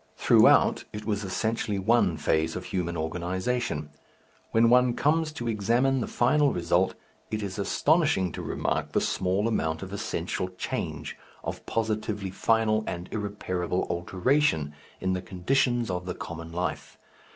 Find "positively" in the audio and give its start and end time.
11.67-12.31